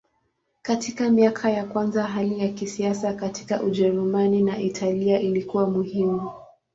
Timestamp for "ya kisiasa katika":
2.39-3.61